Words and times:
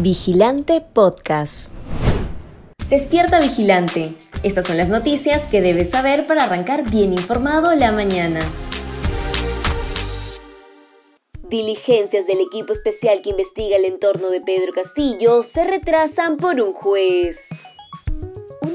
Vigilante 0.00 0.80
Podcast. 0.80 1.72
Despierta 2.90 3.38
Vigilante. 3.38 4.10
Estas 4.42 4.66
son 4.66 4.76
las 4.76 4.90
noticias 4.90 5.48
que 5.50 5.60
debes 5.60 5.90
saber 5.90 6.26
para 6.26 6.44
arrancar 6.44 6.90
bien 6.90 7.12
informado 7.12 7.72
la 7.76 7.92
mañana. 7.92 8.40
Diligencias 11.48 12.26
del 12.26 12.40
equipo 12.40 12.72
especial 12.72 13.22
que 13.22 13.30
investiga 13.30 13.76
el 13.76 13.84
entorno 13.84 14.30
de 14.30 14.40
Pedro 14.40 14.72
Castillo 14.74 15.46
se 15.54 15.62
retrasan 15.62 16.38
por 16.38 16.60
un 16.60 16.72
juez. 16.72 17.36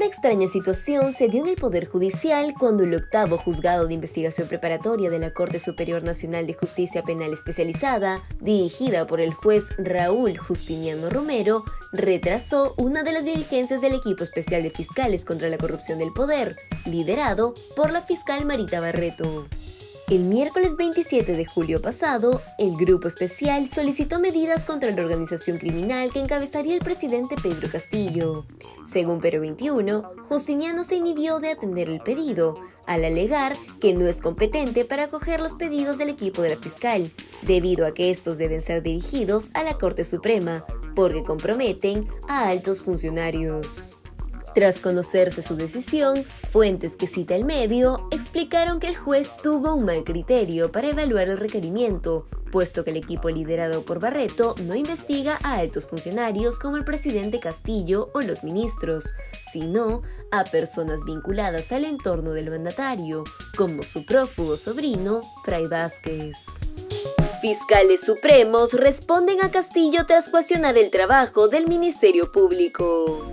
Una 0.00 0.08
extraña 0.08 0.48
situación 0.48 1.12
se 1.12 1.28
dio 1.28 1.42
en 1.42 1.50
el 1.50 1.56
Poder 1.56 1.86
Judicial 1.86 2.54
cuando 2.58 2.84
el 2.84 2.94
octavo 2.94 3.36
juzgado 3.36 3.86
de 3.86 3.92
investigación 3.92 4.48
preparatoria 4.48 5.10
de 5.10 5.18
la 5.18 5.34
Corte 5.34 5.58
Superior 5.58 6.02
Nacional 6.02 6.46
de 6.46 6.54
Justicia 6.54 7.02
Penal 7.02 7.34
Especializada, 7.34 8.22
dirigida 8.40 9.06
por 9.06 9.20
el 9.20 9.34
juez 9.34 9.68
Raúl 9.76 10.38
Justiniano 10.38 11.10
Romero, 11.10 11.64
retrasó 11.92 12.72
una 12.78 13.02
de 13.02 13.12
las 13.12 13.26
diligencias 13.26 13.82
del 13.82 13.92
equipo 13.92 14.24
especial 14.24 14.62
de 14.62 14.70
fiscales 14.70 15.26
contra 15.26 15.50
la 15.50 15.58
corrupción 15.58 15.98
del 15.98 16.14
poder, 16.14 16.56
liderado 16.86 17.52
por 17.76 17.92
la 17.92 18.00
fiscal 18.00 18.46
Marita 18.46 18.80
Barreto. 18.80 19.48
El 20.10 20.24
miércoles 20.24 20.76
27 20.76 21.36
de 21.36 21.44
julio 21.44 21.80
pasado, 21.80 22.42
el 22.58 22.76
Grupo 22.76 23.06
Especial 23.06 23.70
solicitó 23.70 24.18
medidas 24.18 24.64
contra 24.64 24.90
la 24.90 25.02
organización 25.02 25.56
criminal 25.58 26.10
que 26.10 26.18
encabezaría 26.18 26.74
el 26.74 26.80
presidente 26.80 27.36
Pedro 27.40 27.70
Castillo. 27.70 28.44
Según 28.90 29.20
Pero 29.20 29.40
21, 29.40 30.02
Justiniano 30.28 30.82
se 30.82 30.96
inhibió 30.96 31.38
de 31.38 31.52
atender 31.52 31.88
el 31.88 32.00
pedido, 32.00 32.58
al 32.86 33.04
alegar 33.04 33.52
que 33.80 33.94
no 33.94 34.08
es 34.08 34.20
competente 34.20 34.84
para 34.84 35.04
acoger 35.04 35.38
los 35.38 35.54
pedidos 35.54 35.98
del 35.98 36.08
equipo 36.08 36.42
de 36.42 36.56
la 36.56 36.56
fiscal, 36.56 37.12
debido 37.42 37.86
a 37.86 37.94
que 37.94 38.10
estos 38.10 38.36
deben 38.36 38.62
ser 38.62 38.82
dirigidos 38.82 39.52
a 39.54 39.62
la 39.62 39.78
Corte 39.78 40.04
Suprema, 40.04 40.64
porque 40.96 41.22
comprometen 41.22 42.08
a 42.26 42.48
altos 42.48 42.82
funcionarios. 42.82 43.99
Tras 44.54 44.80
conocerse 44.80 45.42
su 45.42 45.56
decisión, 45.56 46.24
fuentes 46.50 46.96
que 46.96 47.06
cita 47.06 47.36
el 47.36 47.44
medio 47.44 48.08
explicaron 48.10 48.80
que 48.80 48.88
el 48.88 48.96
juez 48.96 49.36
tuvo 49.40 49.74
un 49.74 49.84
mal 49.84 50.02
criterio 50.02 50.72
para 50.72 50.88
evaluar 50.88 51.28
el 51.28 51.38
requerimiento, 51.38 52.26
puesto 52.50 52.84
que 52.84 52.90
el 52.90 52.96
equipo 52.96 53.30
liderado 53.30 53.82
por 53.82 54.00
Barreto 54.00 54.56
no 54.64 54.74
investiga 54.74 55.38
a 55.44 55.54
altos 55.54 55.86
funcionarios 55.86 56.58
como 56.58 56.76
el 56.76 56.84
presidente 56.84 57.38
Castillo 57.38 58.10
o 58.12 58.22
los 58.22 58.42
ministros, 58.42 59.14
sino 59.52 60.02
a 60.32 60.42
personas 60.42 61.04
vinculadas 61.04 61.70
al 61.70 61.84
entorno 61.84 62.32
del 62.32 62.50
mandatario, 62.50 63.22
como 63.56 63.84
su 63.84 64.04
prófugo 64.04 64.56
sobrino, 64.56 65.20
Fray 65.44 65.68
Vázquez. 65.68 66.36
Fiscales 67.40 68.00
supremos 68.04 68.72
responden 68.72 69.42
a 69.44 69.50
Castillo 69.50 70.04
tras 70.06 70.28
cuestionar 70.30 70.76
el 70.76 70.90
trabajo 70.90 71.48
del 71.48 71.68
Ministerio 71.68 72.30
Público. 72.30 73.32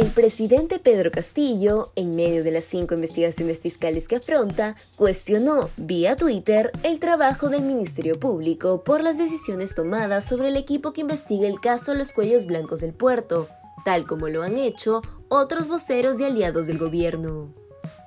El 0.00 0.06
presidente 0.06 0.78
Pedro 0.78 1.10
Castillo, 1.10 1.92
en 1.94 2.16
medio 2.16 2.42
de 2.42 2.50
las 2.50 2.64
cinco 2.64 2.94
investigaciones 2.94 3.58
fiscales 3.58 4.08
que 4.08 4.16
afronta, 4.16 4.74
cuestionó 4.96 5.68
vía 5.76 6.16
Twitter 6.16 6.72
el 6.82 6.98
trabajo 6.98 7.50
del 7.50 7.60
Ministerio 7.60 8.18
Público 8.18 8.82
por 8.82 9.02
las 9.02 9.18
decisiones 9.18 9.74
tomadas 9.74 10.26
sobre 10.26 10.48
el 10.48 10.56
equipo 10.56 10.94
que 10.94 11.02
investiga 11.02 11.46
el 11.46 11.60
caso 11.60 11.92
Los 11.92 12.14
Cuellos 12.14 12.46
Blancos 12.46 12.80
del 12.80 12.94
Puerto, 12.94 13.48
tal 13.84 14.06
como 14.06 14.28
lo 14.28 14.42
han 14.42 14.56
hecho 14.56 15.02
otros 15.28 15.68
voceros 15.68 16.18
y 16.18 16.24
aliados 16.24 16.66
del 16.66 16.78
gobierno. 16.78 17.52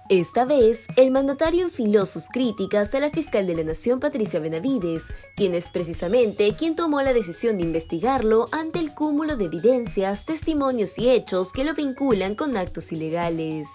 Esta 0.09 0.43
vez, 0.43 0.85
el 0.97 1.11
mandatario 1.11 1.63
enfiló 1.63 2.05
sus 2.05 2.27
críticas 2.27 2.93
a 2.93 2.99
la 2.99 3.09
fiscal 3.09 3.47
de 3.47 3.55
la 3.55 3.63
Nación 3.63 4.01
Patricia 4.01 4.41
Benavides, 4.41 5.13
quien 5.33 5.55
es 5.55 5.69
precisamente 5.69 6.53
quien 6.55 6.75
tomó 6.75 7.01
la 7.01 7.13
decisión 7.13 7.57
de 7.57 7.63
investigarlo 7.63 8.47
ante 8.51 8.79
el 8.79 8.93
cúmulo 8.93 9.37
de 9.37 9.45
evidencias, 9.45 10.25
testimonios 10.25 10.99
y 10.99 11.09
hechos 11.09 11.53
que 11.53 11.63
lo 11.63 11.73
vinculan 11.73 12.35
con 12.35 12.57
actos 12.57 12.91
ilegales. 12.91 13.69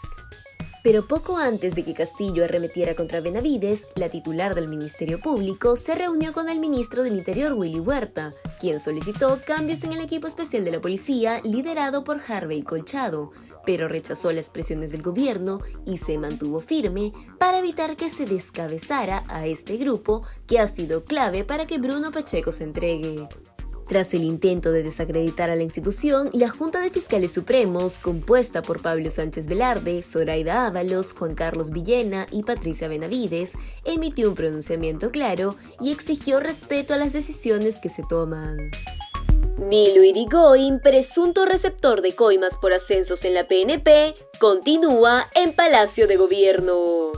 Pero 0.82 1.08
poco 1.08 1.38
antes 1.38 1.74
de 1.74 1.82
que 1.82 1.94
Castillo 1.94 2.44
arremetiera 2.44 2.94
contra 2.94 3.20
Benavides, 3.20 3.86
la 3.96 4.10
titular 4.10 4.54
del 4.54 4.68
Ministerio 4.68 5.20
Público 5.20 5.76
se 5.76 5.94
reunió 5.94 6.34
con 6.34 6.50
el 6.50 6.60
ministro 6.60 7.02
del 7.02 7.16
Interior 7.16 7.54
Willy 7.54 7.80
Huerta, 7.80 8.32
quien 8.60 8.80
solicitó 8.80 9.40
cambios 9.46 9.82
en 9.82 9.92
el 9.92 10.00
equipo 10.00 10.26
especial 10.26 10.64
de 10.64 10.72
la 10.72 10.80
policía 10.80 11.40
liderado 11.42 12.04
por 12.04 12.20
Harvey 12.26 12.62
Colchado, 12.62 13.32
pero 13.68 13.86
rechazó 13.86 14.32
las 14.32 14.48
presiones 14.48 14.92
del 14.92 15.02
gobierno 15.02 15.60
y 15.84 15.98
se 15.98 16.16
mantuvo 16.16 16.62
firme 16.62 17.12
para 17.38 17.58
evitar 17.58 17.96
que 17.96 18.08
se 18.08 18.24
descabezara 18.24 19.24
a 19.28 19.44
este 19.44 19.76
grupo 19.76 20.22
que 20.46 20.58
ha 20.58 20.66
sido 20.66 21.04
clave 21.04 21.44
para 21.44 21.66
que 21.66 21.76
Bruno 21.76 22.10
Pacheco 22.10 22.50
se 22.50 22.64
entregue. 22.64 23.28
Tras 23.86 24.14
el 24.14 24.24
intento 24.24 24.72
de 24.72 24.82
desacreditar 24.82 25.50
a 25.50 25.54
la 25.54 25.64
institución, 25.64 26.30
la 26.32 26.48
Junta 26.48 26.80
de 26.80 26.88
Fiscales 26.88 27.34
Supremos, 27.34 27.98
compuesta 27.98 28.62
por 28.62 28.80
Pablo 28.80 29.10
Sánchez 29.10 29.46
Velarde, 29.46 30.02
Zoraida 30.02 30.64
Ábalos, 30.64 31.12
Juan 31.12 31.34
Carlos 31.34 31.68
Villena 31.70 32.26
y 32.30 32.44
Patricia 32.44 32.88
Benavides, 32.88 33.52
emitió 33.84 34.30
un 34.30 34.34
pronunciamiento 34.34 35.10
claro 35.10 35.56
y 35.78 35.90
exigió 35.90 36.40
respeto 36.40 36.94
a 36.94 36.96
las 36.96 37.12
decisiones 37.12 37.80
que 37.80 37.90
se 37.90 38.02
toman. 38.08 38.56
Nilo 39.58 40.04
Irigoyen, 40.04 40.80
presunto 40.80 41.44
receptor 41.44 42.00
de 42.00 42.12
coimas 42.12 42.52
por 42.60 42.72
ascensos 42.72 43.18
en 43.24 43.34
la 43.34 43.46
PNP, 43.48 44.14
continúa 44.38 45.26
en 45.34 45.52
Palacio 45.52 46.06
de 46.06 46.16
Gobierno. 46.16 47.12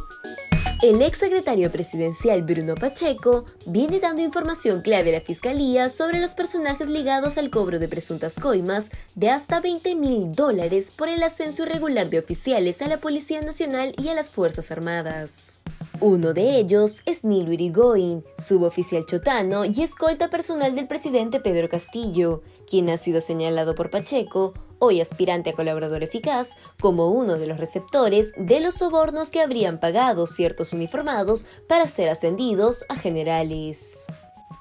El 0.82 1.02
ex 1.02 1.18
secretario 1.18 1.70
presidencial 1.70 2.42
Bruno 2.42 2.74
Pacheco 2.74 3.44
viene 3.66 4.00
dando 4.00 4.22
información 4.22 4.80
clave 4.80 5.10
a 5.10 5.18
la 5.18 5.20
Fiscalía 5.20 5.90
sobre 5.90 6.18
los 6.20 6.34
personajes 6.34 6.88
ligados 6.88 7.36
al 7.36 7.50
cobro 7.50 7.78
de 7.78 7.88
presuntas 7.88 8.38
coimas 8.38 8.90
de 9.14 9.28
hasta 9.28 9.60
20 9.60 9.94
mil 9.96 10.32
dólares 10.32 10.90
por 10.96 11.10
el 11.10 11.22
ascenso 11.22 11.64
irregular 11.64 12.08
de 12.08 12.20
oficiales 12.20 12.80
a 12.80 12.88
la 12.88 12.96
Policía 12.96 13.42
Nacional 13.42 13.94
y 13.98 14.08
a 14.08 14.14
las 14.14 14.30
Fuerzas 14.30 14.70
Armadas. 14.70 15.60
Uno 16.02 16.32
de 16.32 16.56
ellos 16.56 17.02
es 17.04 17.24
Nilo 17.24 17.52
Irigoyen, 17.52 18.24
suboficial 18.38 19.04
chotano 19.04 19.66
y 19.66 19.82
escolta 19.82 20.30
personal 20.30 20.74
del 20.74 20.88
presidente 20.88 21.40
Pedro 21.40 21.68
Castillo, 21.68 22.40
quien 22.66 22.88
ha 22.88 22.96
sido 22.96 23.20
señalado 23.20 23.74
por 23.74 23.90
Pacheco, 23.90 24.54
hoy 24.78 25.02
aspirante 25.02 25.50
a 25.50 25.52
colaborador 25.52 26.02
eficaz, 26.02 26.56
como 26.80 27.10
uno 27.10 27.36
de 27.36 27.46
los 27.46 27.58
receptores 27.58 28.32
de 28.38 28.60
los 28.60 28.76
sobornos 28.76 29.28
que 29.28 29.42
habrían 29.42 29.78
pagado 29.78 30.26
ciertos 30.26 30.72
uniformados 30.72 31.44
para 31.68 31.86
ser 31.86 32.08
ascendidos 32.08 32.82
a 32.88 32.96
generales. 32.96 34.06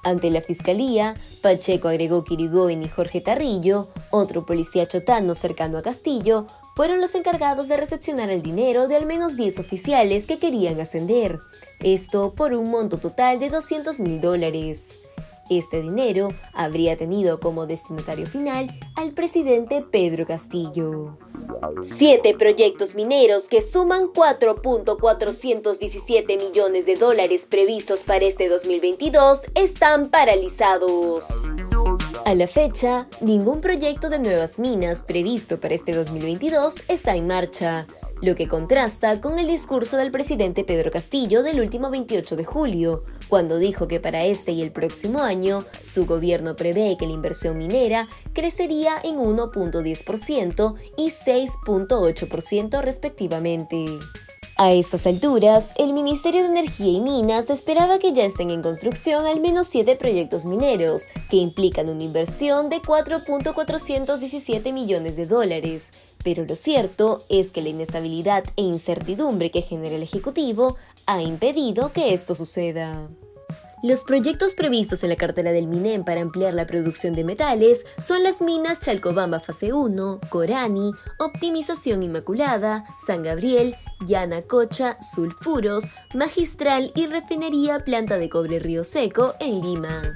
Ante 0.04 0.30
la 0.32 0.42
fiscalía, 0.42 1.16
Pacheco 1.42 1.88
agregó 1.88 2.26
que 2.26 2.34
Irigoyen 2.34 2.84
y 2.84 2.90
Jorge 2.90 3.22
Tarrillo, 3.22 3.88
otro 4.12 4.46
policía 4.46 4.88
chotano 4.88 5.34
cercano 5.36 5.78
a 5.78 5.82
Castillo, 5.82 6.48
fueron 6.80 7.02
los 7.02 7.14
encargados 7.14 7.68
de 7.68 7.76
recepcionar 7.76 8.30
el 8.30 8.42
dinero 8.42 8.88
de 8.88 8.96
al 8.96 9.06
menos 9.06 9.36
10 9.36 9.60
oficiales 9.60 10.26
que 10.26 10.40
querían 10.40 10.80
ascender, 10.80 11.40
esto 11.82 12.34
por 12.38 12.54
un 12.54 12.72
monto 12.72 13.00
total 13.00 13.38
de 13.38 13.50
200 13.50 14.00
mil 14.00 14.22
dólares. 14.22 15.06
Este 15.50 15.82
dinero 15.82 16.30
habría 16.54 16.96
tenido 16.96 17.42
como 17.42 17.68
destinatario 17.68 18.28
final 18.28 18.70
al 18.96 19.12
presidente 19.12 19.84
Pedro 19.92 20.26
Castillo. 20.26 21.18
Siete 21.98 22.34
proyectos 22.40 22.96
mineros 22.96 23.44
que 23.50 23.70
suman 23.74 24.14
4.417 24.14 26.48
millones 26.48 26.86
de 26.86 26.94
dólares 26.94 27.46
previstos 27.50 28.00
para 28.08 28.26
este 28.26 28.48
2022 28.48 29.42
están 29.54 30.10
paralizados. 30.10 31.24
A 32.30 32.36
la 32.36 32.46
fecha, 32.46 33.08
ningún 33.22 33.60
proyecto 33.60 34.08
de 34.08 34.20
nuevas 34.20 34.60
minas 34.60 35.02
previsto 35.02 35.60
para 35.60 35.74
este 35.74 35.94
2022 35.94 36.84
está 36.88 37.16
en 37.16 37.26
marcha 37.26 37.88
lo 38.22 38.36
que 38.36 38.48
contrasta 38.48 39.20
con 39.20 39.40
el 39.40 39.48
discurso 39.48 39.98
del 39.98 40.12
presidente 40.12 40.64
Pedro 40.64 40.92
Castillo 40.92 41.42
del 41.42 41.60
último 41.60 41.90
28 41.90 42.36
de 42.36 42.46
julio, 42.46 43.04
cuando 43.30 43.58
dijo 43.58 43.88
que 43.88 44.00
para 44.00 44.26
este 44.26 44.52
y 44.52 44.62
el 44.62 44.72
próximo 44.72 45.24
año 45.24 45.66
su 45.82 46.06
gobierno 46.06 46.56
prevé 46.56 46.98
que 47.00 47.08
la 47.08 47.14
inversión 47.14 47.58
minera 47.58 48.08
crecería 48.34 48.98
en 49.04 49.18
1.10% 49.18 50.76
y 50.98 51.10
6.8% 51.10 52.82
respectivamente. 52.84 53.88
A 54.62 54.74
estas 54.74 55.08
alturas, 55.08 55.72
el 55.78 55.94
Ministerio 55.94 56.44
de 56.44 56.50
Energía 56.50 56.92
y 56.92 57.00
Minas 57.00 57.50
esperaba 57.50 57.98
que 57.98 58.12
ya 58.12 58.26
estén 58.26 58.50
en 58.50 58.62
construcción 58.62 59.26
al 59.26 59.40
menos 59.40 59.68
siete 59.68 59.96
proyectos 59.96 60.44
mineros, 60.44 61.04
que 61.30 61.38
implican 61.38 61.88
una 61.88 62.04
inversión 62.04 62.68
de 62.68 62.82
4.417 62.82 64.74
millones 64.74 65.16
de 65.16 65.28
dólares. 65.28 65.94
Pero 66.26 66.44
lo 66.44 66.58
cierto 66.58 67.24
es 67.30 67.54
que 67.54 67.62
la 67.62 67.70
inestabilidad 67.70 68.44
e 68.58 68.64
incertidumbre 68.64 69.50
que 69.50 69.62
genera 69.62 69.96
el 69.96 70.04
Ejecutivo 70.04 70.76
ha 71.06 71.22
impedido 71.22 71.94
que 71.94 72.14
esto 72.14 72.36
suceda. 72.36 73.08
Los 73.82 74.04
proyectos 74.04 74.56
previstos 74.56 75.04
en 75.04 75.10
la 75.10 75.16
cartera 75.16 75.54
del 75.54 75.68
MINEM 75.68 76.04
para 76.04 76.20
ampliar 76.20 76.54
la 76.54 76.66
producción 76.66 77.14
de 77.14 77.24
metales 77.24 77.86
son 77.98 78.24
las 78.24 78.42
minas 78.42 78.82
Chalcobamba 78.82 79.40
Fase 79.40 79.72
1, 79.72 80.20
Corani, 80.30 80.92
Optimización 81.18 82.04
Inmaculada, 82.04 82.84
San 82.98 83.24
Gabriel, 83.24 83.78
Yanacocha, 84.06 84.98
Sulfuros, 85.02 85.86
Magistral 86.14 86.92
y 86.94 87.08
Refinería 87.08 87.80
Planta 87.80 88.18
de 88.18 88.28
Cobre 88.28 88.60
Río 88.60 88.84
Seco 88.84 89.36
en 89.40 89.62
Lima. 89.62 90.14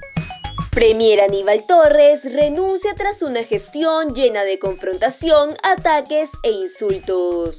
Premier 0.70 1.22
Aníbal 1.22 1.64
Torres 1.66 2.22
renuncia 2.22 2.94
tras 2.94 3.22
una 3.22 3.44
gestión 3.44 4.12
llena 4.12 4.44
de 4.44 4.58
confrontación, 4.58 5.50
ataques 5.62 6.28
e 6.42 6.50
insultos. 6.50 7.56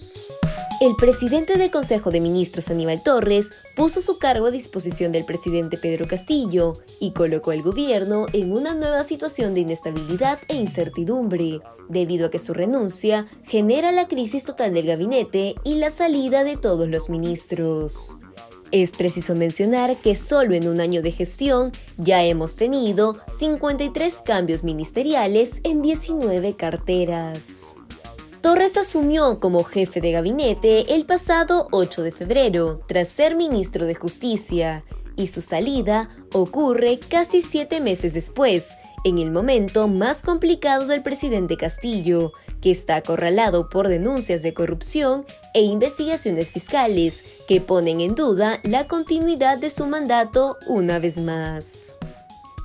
El 0.81 0.98
presidente 0.98 1.57
del 1.57 1.72
Consejo 1.72 2.12
de 2.12 2.19
Ministros, 2.19 2.69
Aníbal 2.69 3.01
Torres, 3.01 3.50
puso 3.77 4.01
su 4.01 4.18
cargo 4.18 4.48
a 4.48 4.51
disposición 4.51 5.13
del 5.13 5.24
presidente 5.24 5.77
Pedro 5.77 6.06
Castillo 6.06 6.74
y 7.00 7.13
colocó 7.13 7.51
al 7.51 7.62
gobierno 7.62 8.25
en 8.33 8.51
una 8.51 8.74
nueva 8.74 9.06
situación 9.06 9.54
de 9.54 9.62
inestabilidad 9.62 10.38
e 10.50 10.57
incertidumbre, 10.57 11.62
debido 11.88 12.27
a 12.27 12.30
que 12.30 12.39
su 12.39 12.54
renuncia 12.54 13.25
genera 13.45 13.94
la 13.94 14.10
crisis 14.10 14.44
total 14.44 14.74
del 14.74 14.88
gabinete 14.88 15.56
y 15.63 15.75
la 15.75 15.92
salida 15.92 16.44
de 16.44 16.57
todos 16.57 16.89
los 16.89 17.10
ministros. 17.10 18.18
Es 18.72 18.92
preciso 18.92 19.33
mencionar 19.33 19.95
que 20.01 20.16
solo 20.16 20.56
en 20.56 20.68
un 20.68 20.81
año 20.81 21.01
de 21.01 21.12
gestión 21.12 21.72
ya 21.95 22.22
hemos 22.24 22.57
tenido 22.57 23.18
53 23.30 24.22
cambios 24.25 24.66
ministeriales 24.66 25.62
en 25.63 25.81
19 25.81 26.57
carteras. 26.57 27.75
Torres 28.46 28.78
asumió 28.78 29.40
como 29.40 29.64
jefe 29.64 30.02
de 30.02 30.12
gabinete 30.12 30.94
el 30.94 31.08
pasado 31.08 31.68
8 31.72 32.04
de 32.04 32.12
febrero, 32.12 32.80
tras 32.88 33.10
ser 33.10 33.36
ministro 33.36 33.88
de 33.88 33.96
Justicia, 33.96 34.84
y 35.16 35.30
su 35.30 35.42
salida 35.42 36.10
ocurre 36.32 37.00
casi 37.00 37.42
siete 37.42 37.82
meses 37.82 38.14
después, 38.14 38.78
en 39.04 39.18
el 39.18 39.32
momento 39.32 39.88
más 39.88 40.22
complicado 40.22 40.86
del 40.86 41.02
presidente 41.02 41.58
Castillo, 41.58 42.34
que 42.62 42.70
está 42.70 42.98
acorralado 42.98 43.68
por 43.68 43.88
denuncias 43.88 44.44
de 44.44 44.54
corrupción 44.54 45.26
e 45.56 45.64
investigaciones 45.64 46.52
fiscales 46.52 47.24
que 47.48 47.62
ponen 47.62 48.00
en 48.00 48.14
duda 48.14 48.60
la 48.62 48.86
continuidad 48.86 49.58
de 49.58 49.72
su 49.72 49.88
mandato 49.88 50.58
una 50.68 51.00
vez 51.00 51.18
más. 51.18 51.98